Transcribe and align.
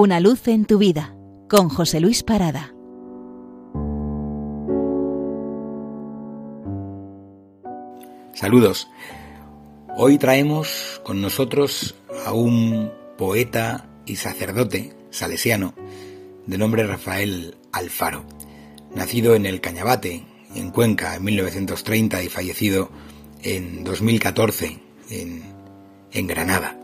Una 0.00 0.20
luz 0.20 0.46
en 0.46 0.64
tu 0.64 0.78
vida 0.78 1.12
con 1.48 1.68
José 1.68 1.98
Luis 1.98 2.22
Parada. 2.22 2.72
Saludos. 8.32 8.86
Hoy 9.96 10.16
traemos 10.18 11.00
con 11.04 11.20
nosotros 11.20 11.96
a 12.24 12.32
un 12.32 12.92
poeta 13.16 13.88
y 14.06 14.14
sacerdote 14.14 14.94
salesiano 15.10 15.74
de 16.46 16.58
nombre 16.58 16.86
Rafael 16.86 17.56
Alfaro, 17.72 18.24
nacido 18.94 19.34
en 19.34 19.46
el 19.46 19.60
Cañabate, 19.60 20.24
en 20.54 20.70
Cuenca, 20.70 21.16
en 21.16 21.24
1930 21.24 22.22
y 22.22 22.28
fallecido 22.28 22.88
en 23.42 23.82
2014 23.82 24.78
en, 25.10 25.42
en 26.12 26.26
Granada. 26.28 26.78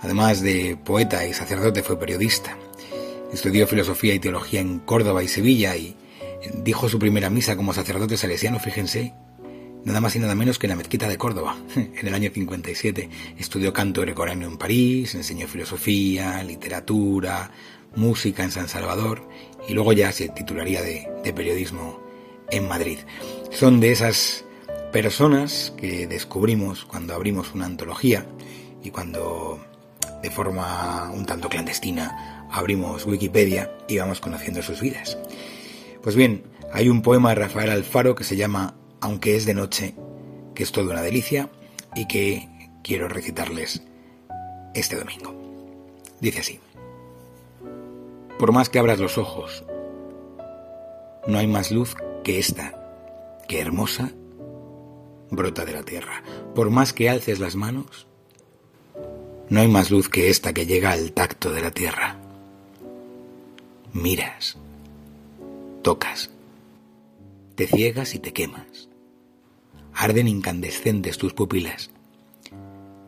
Además 0.00 0.40
de 0.42 0.76
poeta 0.82 1.26
y 1.26 1.34
sacerdote, 1.34 1.82
fue 1.82 1.98
periodista. 1.98 2.56
Estudió 3.32 3.66
filosofía 3.66 4.14
y 4.14 4.18
teología 4.18 4.60
en 4.60 4.78
Córdoba 4.78 5.22
y 5.22 5.28
Sevilla 5.28 5.76
y 5.76 5.96
dijo 6.62 6.88
su 6.88 6.98
primera 6.98 7.30
misa 7.30 7.56
como 7.56 7.74
sacerdote 7.74 8.16
salesiano, 8.16 8.58
fíjense, 8.58 9.12
nada 9.84 10.00
más 10.00 10.14
y 10.16 10.18
nada 10.18 10.34
menos 10.34 10.58
que 10.58 10.66
en 10.66 10.70
la 10.70 10.76
mezquita 10.76 11.08
de 11.08 11.18
Córdoba, 11.18 11.56
en 11.76 12.06
el 12.06 12.14
año 12.14 12.30
57. 12.32 13.08
Estudió 13.38 13.72
canto 13.72 14.00
grecorano 14.02 14.46
en 14.46 14.56
París, 14.56 15.14
enseñó 15.14 15.46
filosofía, 15.46 16.42
literatura, 16.44 17.50
música 17.96 18.44
en 18.44 18.50
San 18.50 18.68
Salvador 18.68 19.28
y 19.68 19.74
luego 19.74 19.92
ya 19.92 20.12
se 20.12 20.28
titularía 20.28 20.82
de, 20.82 21.08
de 21.24 21.32
periodismo 21.32 22.00
en 22.50 22.68
Madrid. 22.68 22.98
Son 23.50 23.80
de 23.80 23.92
esas 23.92 24.44
personas 24.92 25.72
que 25.76 26.06
descubrimos 26.06 26.84
cuando 26.84 27.14
abrimos 27.14 27.54
una 27.54 27.66
antología 27.66 28.26
y 28.82 28.90
cuando 28.90 29.60
de 30.22 30.30
forma 30.30 31.10
un 31.12 31.26
tanto 31.26 31.48
clandestina 31.48 32.46
abrimos 32.50 33.06
Wikipedia 33.06 33.70
y 33.88 33.98
vamos 33.98 34.20
conociendo 34.20 34.62
sus 34.62 34.80
vidas. 34.80 35.18
Pues 36.02 36.16
bien, 36.16 36.44
hay 36.72 36.88
un 36.88 37.02
poema 37.02 37.30
de 37.30 37.36
Rafael 37.36 37.70
Alfaro 37.70 38.14
que 38.14 38.24
se 38.24 38.36
llama 38.36 38.74
Aunque 39.00 39.36
es 39.36 39.46
de 39.46 39.54
noche, 39.54 39.94
que 40.54 40.62
es 40.62 40.72
toda 40.72 40.92
una 40.92 41.02
delicia 41.02 41.50
y 41.94 42.06
que 42.06 42.48
quiero 42.82 43.08
recitarles 43.08 43.82
este 44.74 44.96
domingo. 44.96 45.34
Dice 46.20 46.40
así. 46.40 46.60
Por 48.38 48.52
más 48.52 48.68
que 48.68 48.78
abras 48.78 48.98
los 48.98 49.18
ojos, 49.18 49.64
no 51.26 51.38
hay 51.38 51.46
más 51.46 51.70
luz 51.70 51.96
que 52.24 52.38
esta, 52.38 52.74
que 53.48 53.60
hermosa 53.60 54.10
brota 55.30 55.64
de 55.64 55.72
la 55.72 55.82
tierra. 55.82 56.22
Por 56.54 56.70
más 56.70 56.92
que 56.92 57.08
alces 57.08 57.38
las 57.38 57.54
manos, 57.54 58.07
no 59.50 59.60
hay 59.60 59.68
más 59.68 59.90
luz 59.90 60.08
que 60.08 60.28
esta 60.28 60.52
que 60.52 60.66
llega 60.66 60.92
al 60.92 61.12
tacto 61.12 61.50
de 61.52 61.62
la 61.62 61.70
tierra. 61.70 62.16
Miras, 63.92 64.58
tocas, 65.82 66.30
te 67.54 67.66
ciegas 67.66 68.14
y 68.14 68.18
te 68.18 68.32
quemas. 68.32 68.88
Arden 69.94 70.28
incandescentes 70.28 71.18
tus 71.18 71.32
pupilas. 71.32 71.90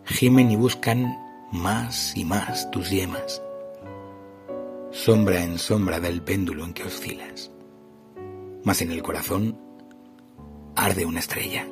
Gimen 0.06 0.50
y 0.50 0.56
buscan 0.56 1.16
más 1.52 2.16
y 2.16 2.24
más 2.24 2.70
tus 2.70 2.90
yemas. 2.90 3.42
Sombra 4.90 5.44
en 5.44 5.58
sombra 5.58 6.00
del 6.00 6.22
péndulo 6.22 6.64
en 6.64 6.72
que 6.72 6.82
oscilas. 6.82 7.50
Mas 8.64 8.82
en 8.82 8.90
el 8.90 9.02
corazón 9.02 9.56
arde 10.74 11.04
una 11.04 11.20
estrella. 11.20 11.66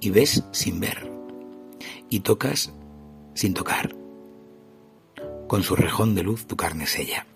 Y 0.00 0.10
ves 0.10 0.44
sin 0.52 0.80
ver. 0.80 1.10
Y 2.08 2.20
tocas 2.20 2.72
sin 3.36 3.54
tocar. 3.54 3.94
Con 5.46 5.62
su 5.62 5.76
rejón 5.76 6.16
de 6.16 6.24
luz 6.24 6.46
tu 6.46 6.56
carne 6.56 6.86
sella. 6.86 7.26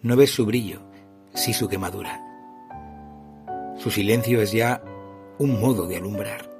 No 0.00 0.16
ves 0.16 0.30
su 0.30 0.46
brillo, 0.46 0.80
sí 1.34 1.52
su 1.52 1.68
quemadura. 1.68 2.24
Su 3.76 3.90
silencio 3.90 4.40
es 4.40 4.52
ya 4.52 4.82
un 5.38 5.60
modo 5.60 5.86
de 5.86 5.96
alumbrar. 5.96 6.50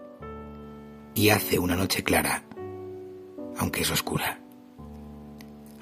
Y 1.14 1.30
hace 1.30 1.58
una 1.58 1.76
noche 1.76 2.02
clara, 2.02 2.44
aunque 3.56 3.82
es 3.82 3.90
oscura. 3.90 4.40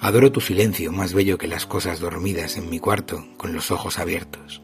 Adoro 0.00 0.31
tu 0.31 0.41
silencio 0.41 0.93
más 0.93 1.12
bello 1.12 1.38
que 1.38 1.49
las 1.49 1.66
cosas 1.66 1.99
dormidas 1.99 2.56
en 2.56 2.71
mi 2.71 2.78
cuarto 2.78 3.25
con 3.37 3.53
los 3.53 3.72
ojos 3.72 3.99
abiertos. 3.99 4.62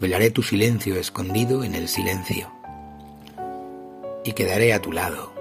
Velaré 0.00 0.30
tu 0.30 0.42
silencio 0.42 0.96
escondido 0.96 1.64
en 1.64 1.74
el 1.74 1.88
silencio. 1.88 2.50
Y 4.24 4.32
quedaré 4.32 4.72
a 4.72 4.80
tu 4.80 4.92
lado, 4.92 5.32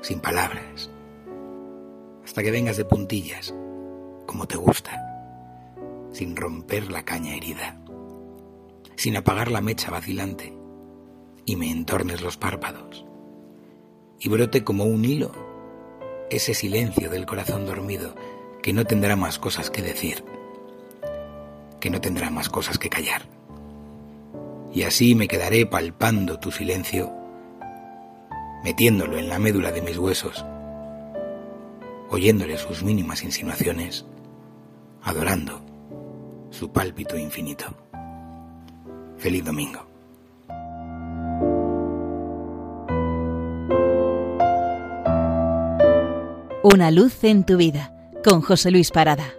sin 0.00 0.20
palabras, 0.20 0.91
hasta 2.32 2.42
que 2.42 2.50
vengas 2.50 2.78
de 2.78 2.86
puntillas, 2.86 3.54
como 4.24 4.48
te 4.48 4.56
gusta, 4.56 5.04
sin 6.12 6.34
romper 6.34 6.90
la 6.90 7.02
caña 7.02 7.34
herida, 7.34 7.76
sin 8.96 9.18
apagar 9.18 9.50
la 9.50 9.60
mecha 9.60 9.90
vacilante, 9.90 10.54
y 11.44 11.56
me 11.56 11.70
entornes 11.70 12.22
los 12.22 12.38
párpados, 12.38 13.04
y 14.18 14.30
brote 14.30 14.64
como 14.64 14.84
un 14.84 15.04
hilo 15.04 15.30
ese 16.30 16.54
silencio 16.54 17.10
del 17.10 17.26
corazón 17.26 17.66
dormido 17.66 18.14
que 18.62 18.72
no 18.72 18.86
tendrá 18.86 19.14
más 19.14 19.38
cosas 19.38 19.68
que 19.68 19.82
decir, 19.82 20.24
que 21.80 21.90
no 21.90 22.00
tendrá 22.00 22.30
más 22.30 22.48
cosas 22.48 22.78
que 22.78 22.88
callar. 22.88 23.28
Y 24.72 24.84
así 24.84 25.14
me 25.14 25.28
quedaré 25.28 25.66
palpando 25.66 26.40
tu 26.40 26.50
silencio 26.50 27.12
metiéndolo 28.64 29.18
en 29.18 29.28
la 29.28 29.38
médula 29.38 29.70
de 29.70 29.82
mis 29.82 29.98
huesos, 29.98 30.46
oyéndole 32.12 32.58
sus 32.58 32.82
mínimas 32.82 33.24
insinuaciones, 33.24 34.04
adorando 35.02 35.62
su 36.50 36.70
pálpito 36.70 37.16
infinito. 37.16 37.64
Feliz 39.16 39.42
domingo. 39.42 39.86
Una 46.62 46.90
luz 46.90 47.24
en 47.24 47.44
tu 47.44 47.56
vida 47.56 47.94
con 48.22 48.42
José 48.42 48.70
Luis 48.70 48.90
Parada. 48.90 49.32